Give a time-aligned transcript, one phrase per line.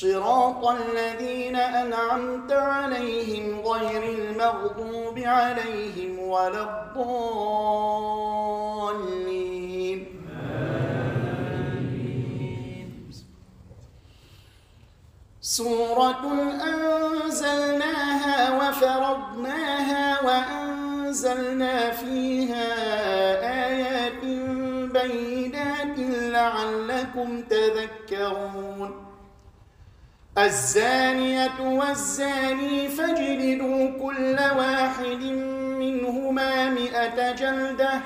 [0.00, 7.34] صراط الذين أنعمت عليهم غير المغضوب عليهم ولا الضالين.
[15.40, 16.24] سورة
[16.72, 22.68] أنزلناها وفرضناها وأنزلنا فيها
[23.66, 24.24] آيات
[24.92, 25.98] بينات
[26.32, 29.13] لعلكم تذكرون.
[30.38, 35.22] الزانية والزاني فاجلدوا كل واحد
[35.78, 38.00] منهما مئة جلدة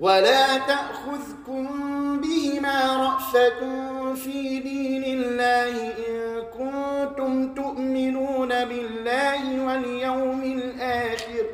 [0.00, 1.66] ولا تأخذكم
[2.20, 3.60] بهما رأفة
[4.14, 11.46] في دين الله إن كنتم تؤمنون بالله واليوم الآخر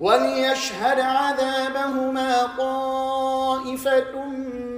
[0.00, 4.24] وليشهد عذابهما طائفة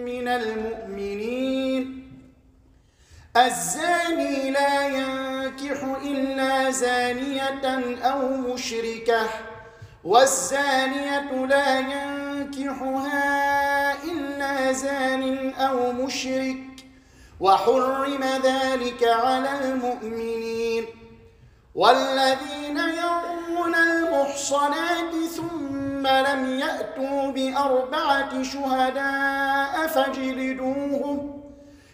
[0.06, 2.01] من المؤمنين
[3.36, 9.26] الزاني لا ينكح إلا زانية أو مشركة
[10.04, 13.24] والزانية لا ينكحها
[14.04, 16.58] إلا زان أو مشرك
[17.40, 20.84] وحرم ذلك على المؤمنين.
[21.74, 31.41] والذين يرمون المحصنات ثم لم يأتوا بأربعة شهداء فاجلدوهم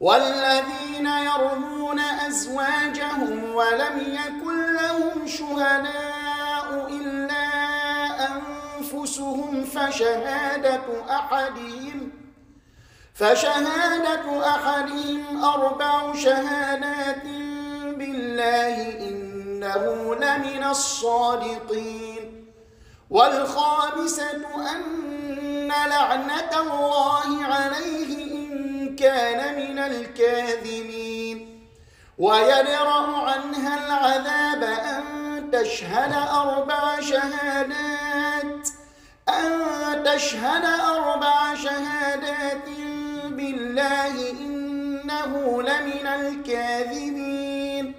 [0.00, 7.48] والذين يرمون أزواجهم ولم يكن لهم شهداء إلا
[8.28, 12.10] أنفسهم فشهادة أحدهم
[13.14, 17.24] فشهادة أحدهم أربع شهادات
[17.98, 22.44] بالله إنه لمن الصادقين
[23.10, 24.32] والخامسة
[24.72, 28.23] أن لعنة الله عليه إن
[28.96, 31.60] كان من الكاذبين.
[32.18, 35.04] ويدرأ عنها العذاب أن
[35.50, 38.68] تشهد أربع شهادات
[39.28, 42.68] أن تشهد أربع شهادات
[43.26, 47.94] بالله إنه لمن الكاذبين.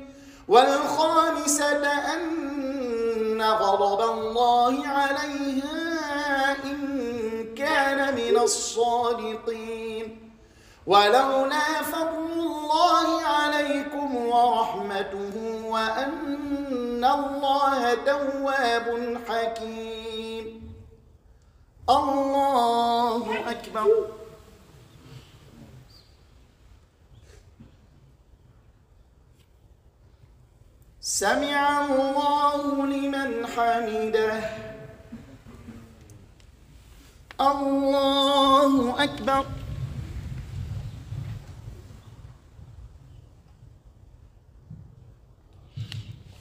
[0.47, 10.24] والخامسة أن غضب الله عليها إن كان من الصادقين.
[10.87, 15.35] ولولا فضل الله عليكم ورحمته
[15.65, 20.75] وأن الله تواب حكيم.
[21.89, 23.87] الله أكبر.
[31.01, 34.49] سمع الله لمن حمده.
[37.41, 39.45] الله أكبر.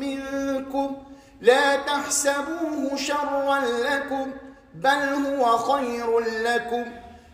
[0.00, 0.96] منكم
[1.40, 4.30] لا تحسبوه شرا لكم
[4.74, 6.84] بل هو خير لكم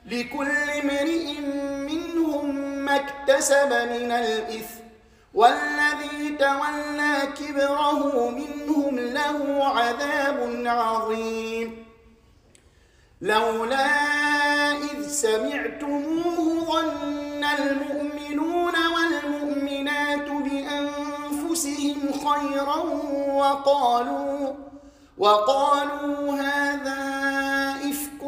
[0.06, 1.40] لكل امرئ
[1.90, 4.82] منهم ما اكتسب من الإثم
[5.34, 11.84] والذي تولى كبره منهم له عذاب عظيم
[13.20, 13.86] لولا
[14.72, 16.11] إذ سمعتموه
[22.28, 22.76] خيرا
[23.34, 24.54] وقالوا
[25.18, 27.00] وقالوا هذا
[27.90, 28.22] إفك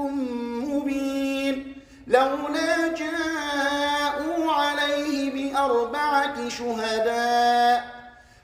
[0.68, 1.82] مبين.
[2.06, 7.94] لولا جاءوا عليه بأربعة شهداء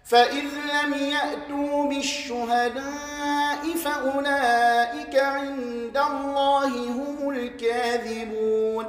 [0.04, 8.86] فإذ لم يأتوا بالشهداء فأولئك عند الله هم الكاذبون.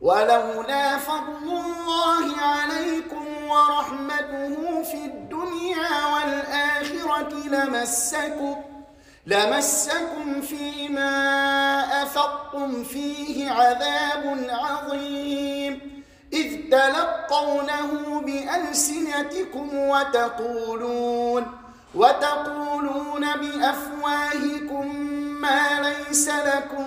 [0.00, 8.56] ولولا فضل الله عليكم ورحمته في الدنيا والآخرة لمسكم
[9.26, 11.12] لمسكم فيما
[12.02, 16.02] أفضتم فيه عذاب عظيم.
[16.32, 21.46] إذ تلقونه بألسنتكم وتقولون
[21.94, 24.86] وتقولون بأفواهكم
[25.44, 26.86] ما ليس لكم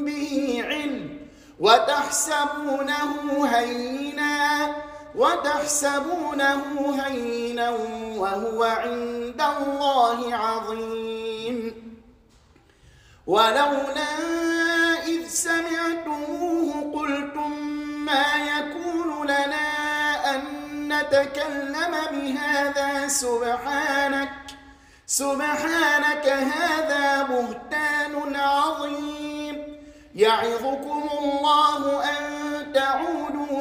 [0.00, 1.18] به علم
[1.60, 4.87] وتحسبونه هينا.
[5.14, 6.62] وتحسبونه
[7.04, 7.70] هينا
[8.16, 11.58] وهو عند الله عظيم.
[13.26, 14.14] ولولا
[15.06, 17.52] إذ سمعتموه قلتم
[18.08, 19.68] ما يكون لنا
[20.34, 20.42] أن
[20.92, 24.32] نتكلم بهذا؟ سبحانك
[25.06, 29.78] سبحانك هذا بهتان عظيم.
[30.14, 32.27] يعظكم الله أن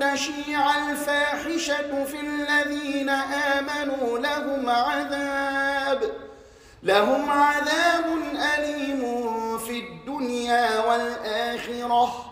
[0.00, 6.12] تشيع الفاحشة في الذين آمنوا لهم عذاب
[6.82, 8.04] لهم عذاب
[8.58, 9.02] أليم
[9.58, 12.24] في الدنيا والآخرة.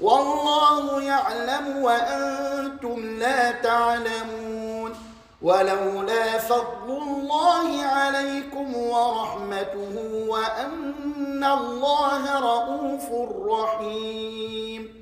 [0.00, 4.94] والله يعلم وأنتم لا تعلمون.
[5.42, 15.01] ولولا فضل الله عليكم ورحمته وأن الله رؤوف رحيم.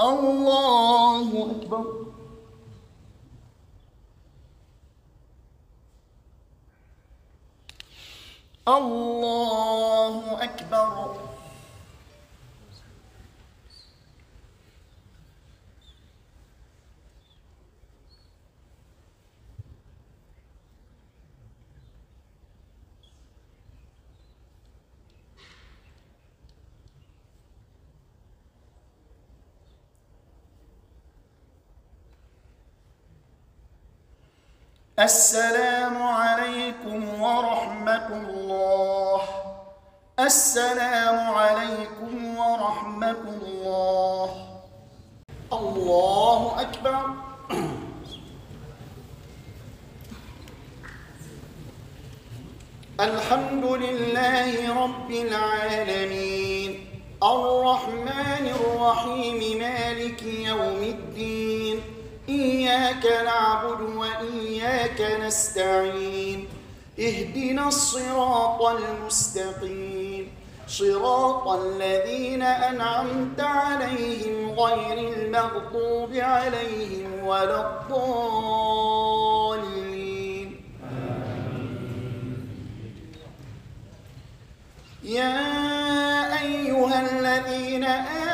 [0.00, 1.84] الله أكبر.
[8.68, 11.27] الله أكبر.
[34.98, 39.20] السلام عليكم ورحمة الله.
[40.18, 44.28] السلام عليكم ورحمة الله.
[45.52, 47.02] الله أكبر.
[53.00, 56.70] الحمد لله رب العالمين.
[57.22, 61.97] الرحمن الرحيم مالك يوم الدين.
[62.28, 66.48] إياك نعبد وإياك نستعين
[67.00, 70.32] اهدنا الصراط المستقيم.
[70.68, 78.88] صراط الذين أنعمت عليهم غير المغضوب عليهم ولا الضالين.
[85.02, 85.38] يا
[86.42, 88.27] أيها الذين آمنوا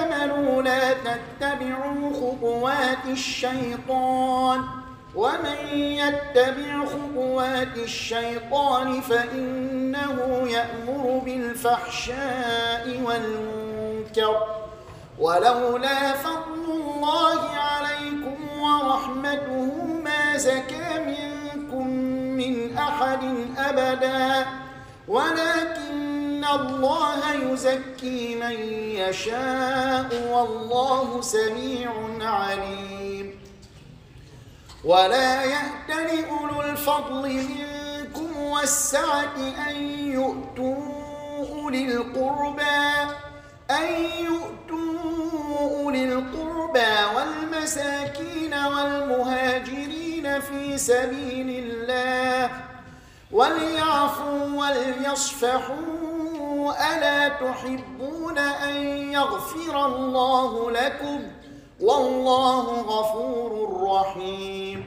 [0.62, 4.60] لا تتبعوا خطوات الشيطان.
[5.14, 14.36] ومن يتبع خطوات الشيطان فإنه يأمر بالفحشاء والمنكر.
[15.18, 18.36] ولولا فضل الله عليكم
[20.36, 21.88] زكى منكم
[22.36, 23.20] من أحد
[23.58, 24.46] أبدا.
[25.08, 25.83] ولكن
[26.60, 28.56] الله يزكي من
[29.00, 33.40] يشاء والله سميع عليم.
[34.84, 39.36] ولا يأتل أولو الفضل منكم والسعة
[39.70, 39.76] أن
[40.12, 40.76] يؤتوا
[41.52, 43.12] أولي القربى
[43.70, 43.86] أن
[44.20, 52.50] يؤتوا أولي القربى والمساكين والمهاجرين في سبيل الله
[53.32, 55.93] وليعفوا وليصفحوا
[56.74, 58.76] ألا تحبون أن
[59.12, 61.20] يغفر الله لكم؟
[61.80, 64.84] والله غفور رحيم.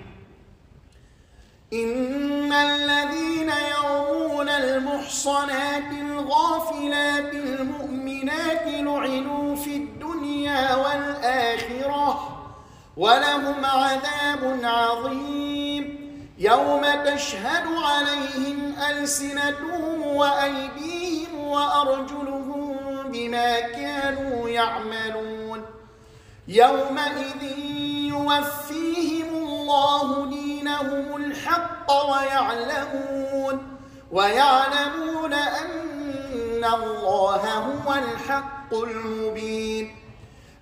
[1.73, 12.37] إن الذين يرمون المحصنات الغافلات المؤمنات لعنوا في الدنيا والآخرة
[12.97, 16.07] ولهم عذاب عظيم.
[16.39, 20.96] يوم تشهد عليهم ألسنتهم وأيديهم
[21.47, 22.77] وأرجلهم
[23.11, 25.65] بما كانوا يعملون.
[26.47, 27.43] يومئذ
[28.13, 33.79] يوفيهم الله دينهم الحق ويعلمون
[34.11, 39.95] ويعلمون أن الله هو الحق المبين.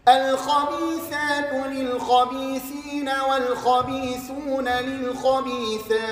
[0.07, 6.05] الخبيثات للخبيثين والخبيثون للخبيثات.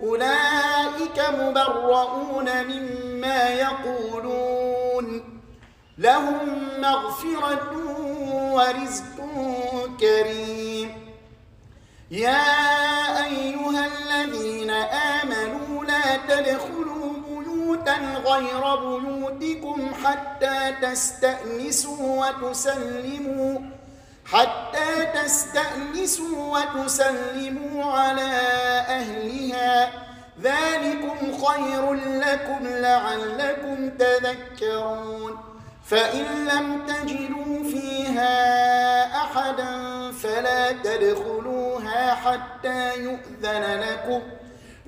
[0.02, 5.40] أولئك مبرؤون مما يقولون.
[5.98, 7.72] لهم مغفرة
[8.54, 9.18] ورزق
[10.00, 11.10] كريم.
[12.12, 16.99] يا أيها الذين آمنوا لا تدخلوا
[17.90, 23.60] بيوتا غير بيوتكم حتى تستأنسوا وتسلموا
[24.26, 28.32] حتى تستأنسوا وتسلموا على
[28.88, 29.92] أهلها.
[30.42, 35.38] ذلكم خير لكم لعلكم تذكرون.
[35.86, 38.36] فإن لم تجدوا فيها
[39.24, 39.72] أحدا
[40.12, 44.22] فلا تدخلوها حتى يؤذن لكم.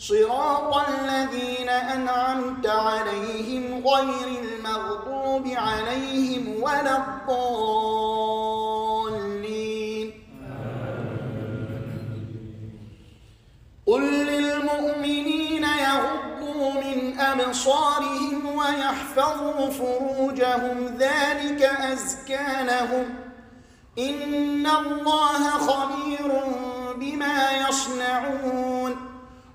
[0.00, 7.40] صراط الذين أنعمت عليهم غير المغضوب عليهم ولا الضالين.
[13.86, 23.14] قل للمؤمنين يغضوا من أبصارهم ويحفظوا فروجهم ذلك أزكى لهم.
[23.98, 26.42] إن الله خبير
[26.96, 29.09] بما يصنعون.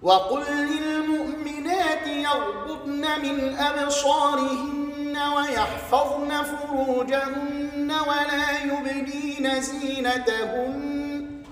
[0.06, 11.44] وقل للمؤمنات يغضضن من أبصارهن ويحفظن فروجهن ولا يبدين زينتهن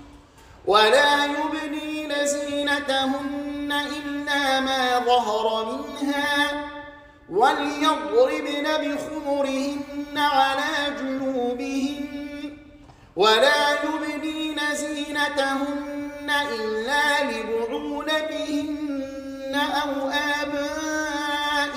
[0.66, 6.64] ولا يبدين زينتهن إلا ما ظهر منها
[7.30, 12.56] وليضربن بخمرهن على جنوبهن
[13.16, 17.13] ولا يبدين زينتهن إلا
[19.84, 20.10] أو
[20.42, 21.74] آبائهن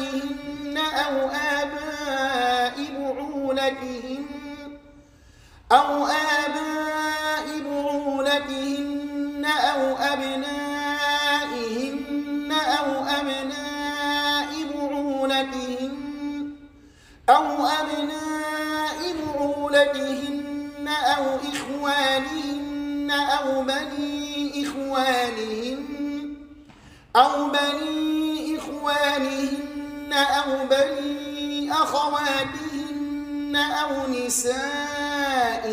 [0.78, 4.26] أو آباء بعولتهن
[5.72, 9.82] أو آباء بعولتهن أو
[10.14, 11.32] أبنائهن
[12.52, 15.96] أو أبناء بعولتهن
[17.30, 21.24] أو أبناء بعولتهن أو
[21.54, 25.77] إخوانهن أو بني إخوانهن
[27.18, 35.68] أو بني إخوانهن أو بني أخواتهن أو نسائهن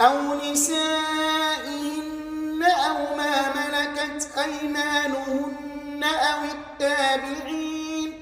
[0.00, 2.00] أو نسائهن
[2.62, 8.12] أو ما ملكت أيمانهن أو التابعين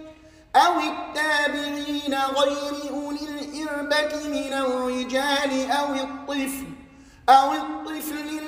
[0.57, 6.67] أو التابعين غير أولي الإربة من الرجال أو الطفل
[7.29, 8.48] أو الطفل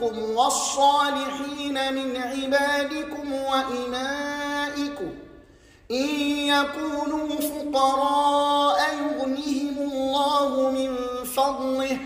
[0.00, 5.14] منكم والصالحين من عبادكم وإمائكم.
[5.90, 6.08] إن
[6.46, 11.98] يكونوا فقراء يغنهم الله من فضله.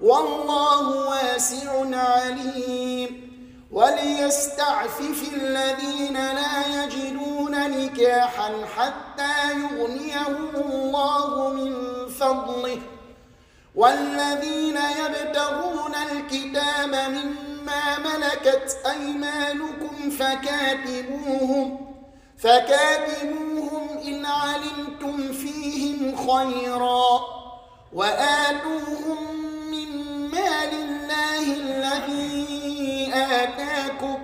[0.00, 3.32] والله واسع عليم.
[3.72, 11.74] وليستعفف الذين لا يجدون نكاحا حتى يغنيهم الله من
[12.08, 12.78] فضله.
[13.74, 21.94] والذين يبتغون الكتاب مما ملكت أيمانكم فكاتبوهم
[22.38, 27.20] فكاتبوهم إن علمتم فيهم خيرا
[27.92, 29.34] وآتوهم
[29.70, 29.88] من
[30.30, 34.18] مال الله الذي آتاكم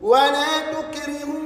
[0.00, 1.45] ولا تكرهوا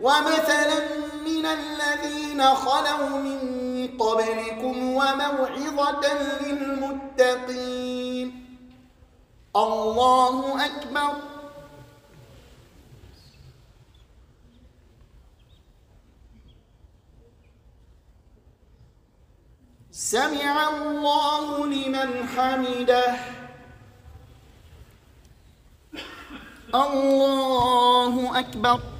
[0.00, 0.80] ومثلا
[1.24, 3.40] من الذين خلوا من
[3.98, 6.04] قبلكم وموعظة
[6.40, 8.28] للمتقين.
[9.56, 11.12] الله أكبر.
[19.92, 23.16] سمع الله لمن حمده.
[26.74, 28.99] الله أكبر.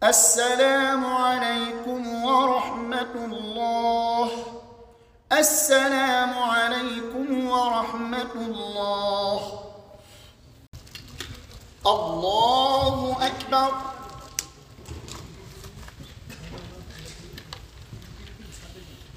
[0.00, 4.30] السلام عليكم ورحمة الله.
[5.32, 9.40] السلام عليكم ورحمة الله.
[11.86, 13.72] الله أكبر.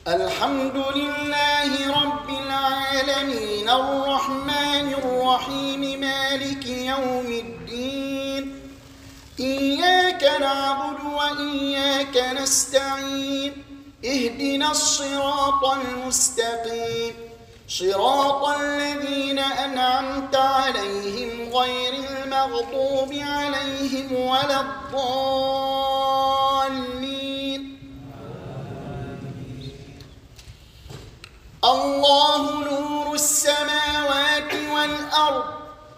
[0.08, 1.72] الحمد لله
[2.04, 3.70] رب العالمين.
[3.70, 6.00] الرحمن الرحيم.
[6.00, 7.53] مالك يوم الدين.
[10.40, 13.64] نعبد وإياك نستعين
[14.06, 17.14] اهدنا الصراط المستقيم.
[17.68, 25.24] صراط الذين أنعمت عليهم غير المغضوب عليهم ولا الضالين.
[31.64, 35.63] الله نور السماوات والأرض.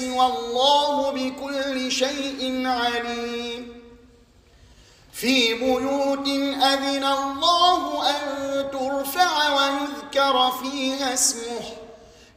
[0.00, 3.80] والله بكل شيء عليم.
[5.12, 6.28] في بيوت
[6.62, 8.16] أذن الله أن
[8.72, 11.60] ترفع ويذكر فيها اسمه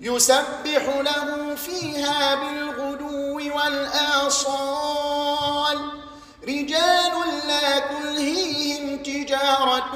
[0.01, 4.93] يسبح له فيها بالغدو والآصال.
[6.47, 7.13] رجال
[7.47, 9.95] لا تلهيهم تجارة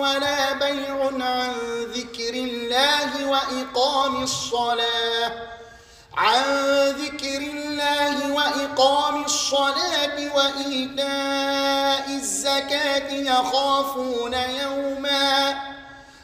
[0.00, 1.52] ولا بيع عن
[1.94, 5.53] ذكر الله وإقام الصلاة.
[6.16, 6.42] عن
[6.88, 15.54] ذكر الله وإقام الصلاة وإيتاء الزكاة يخافون يوما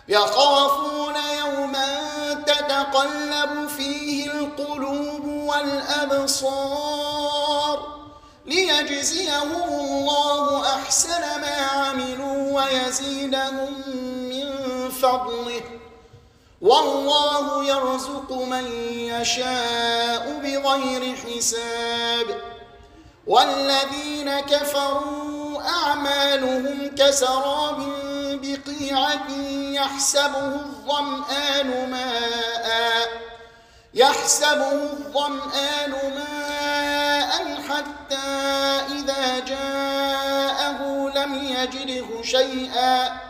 [0.09, 1.99] يخافون يوما
[2.47, 5.25] تتقلب فيه القلوب
[6.31, 6.81] والأبصار
[8.47, 13.73] ليجزيهم الله أحسن ما عملوا ويزيدهم
[14.31, 14.51] من
[14.91, 15.80] فضله.
[16.61, 22.41] والله يرزق من يشاء بغير حساب.
[23.27, 27.79] والذين كفروا أعمالهم كسراب
[28.43, 29.31] بقيعة
[29.73, 33.09] يحسبه الظمآن ماء.
[33.95, 38.29] يحسبه الظمآن ماء حتى
[38.99, 43.30] إذا جاءه لم يجده شيئا.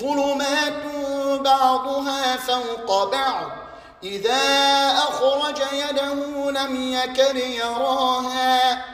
[0.00, 0.82] ظلمات
[1.40, 3.50] بعضها فوق بعض.
[4.02, 4.42] إذا
[4.92, 8.84] أخرج يده لم يكن يراها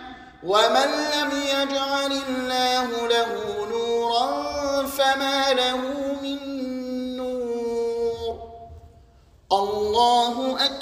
[0.45, 3.33] ومن لم يجعل الله له
[3.71, 4.27] نورا
[4.87, 5.77] فما له
[6.23, 6.39] من
[7.17, 8.39] نور.
[9.53, 10.82] الله أكبر.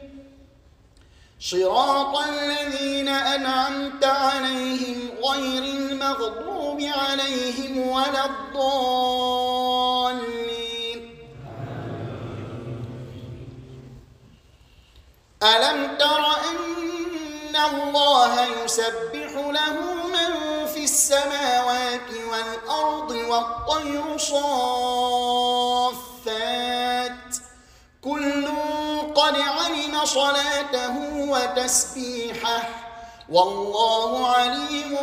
[1.41, 8.91] صراط الذين أنعمت عليهم غير المغضوب عليهم ولا الضالين.
[15.43, 19.75] ألم تر أن الله يسبح له
[20.05, 25.41] من في السماوات والأرض والطير صافات؟
[28.01, 28.47] كل
[29.15, 29.35] قد
[30.05, 30.95] صلاته
[31.29, 32.69] وتسبيحه
[33.29, 34.97] والله عليم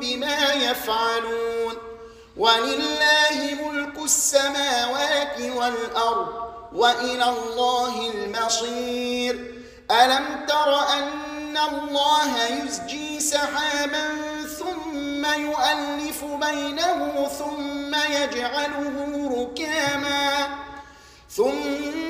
[0.00, 1.74] بما يفعلون.
[2.36, 6.28] ولله ملك السماوات والأرض
[6.72, 9.34] وإلى الله المصير.
[9.90, 14.08] ألم تر أن الله يزجي سحابا
[14.58, 18.96] ثم يؤلف بينه ثم يجعله
[19.36, 20.48] ركاما
[21.36, 22.09] ثم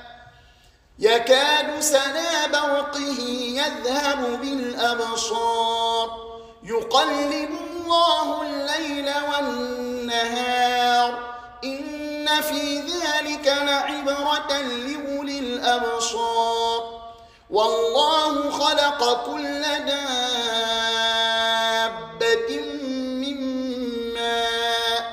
[1.01, 6.09] يكاد سنا برقه يذهب بالأبصار.
[6.63, 11.13] يقلب الله الليل والنهار.
[11.63, 17.01] إن في ذلك لعبرة لأولي الأبصار.
[17.49, 20.09] والله خلق كل دابة
[23.21, 23.37] من
[24.13, 25.03] ماء.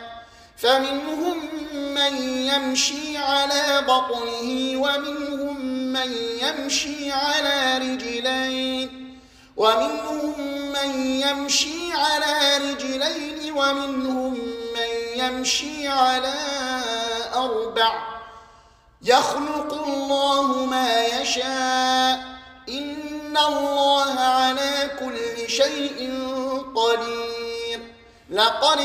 [0.56, 1.38] فمنهم
[1.72, 2.14] من
[2.46, 5.47] يمشي على بطنه ومنهم
[5.92, 9.18] من يمشي على رجلين
[9.56, 10.40] ومنهم
[10.72, 14.34] من يمشي على رجلين ومنهم
[14.74, 14.90] من
[15.24, 16.34] يمشي على
[17.34, 18.18] أربع
[19.02, 25.98] يخلق الله ما يشاء إن الله على كل شيء
[26.76, 27.80] قدير
[28.30, 28.80] لقد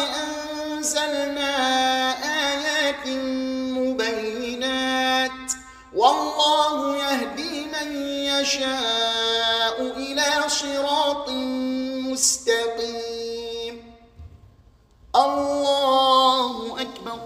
[0.75, 1.53] أنزلنا
[6.37, 7.89] والله يهدي من
[8.25, 11.29] يشاء إلى صراط
[12.09, 13.93] مستقيم.
[15.15, 17.19] الله أكبر.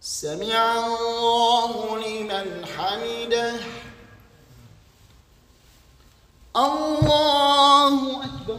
[0.00, 3.54] سمع الله لمن حمده.
[6.56, 8.58] الله أكبر